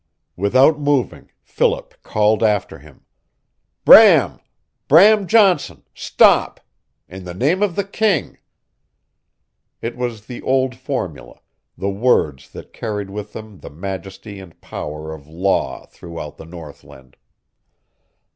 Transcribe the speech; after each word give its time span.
Without 0.35 0.79
moving, 0.79 1.29
Philip 1.43 1.93
called 2.01 2.41
after 2.41 2.79
him: 2.79 3.05
"Bram 3.85 4.39
Bram 4.87 5.27
Johnson 5.27 5.83
stop! 5.93 6.59
In 7.07 7.23
the 7.23 7.35
name 7.35 7.61
of 7.61 7.75
the 7.75 7.83
King" 7.83 8.39
It 9.79 9.95
was 9.95 10.25
the 10.25 10.41
old 10.41 10.73
formula, 10.75 11.39
the 11.77 11.91
words 11.91 12.49
that 12.49 12.73
carried 12.73 13.11
with 13.11 13.33
them 13.33 13.59
the 13.59 13.69
majesty 13.69 14.39
and 14.39 14.59
power 14.59 15.13
of 15.13 15.27
Law 15.27 15.85
throughout 15.85 16.37
the 16.37 16.45
northland. 16.45 17.15